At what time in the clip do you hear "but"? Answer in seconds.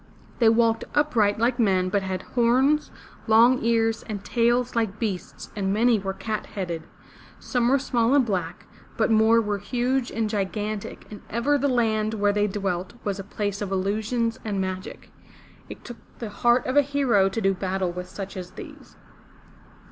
1.89-2.01, 8.97-9.11